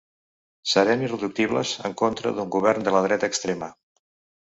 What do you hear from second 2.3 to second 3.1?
d’un govern de la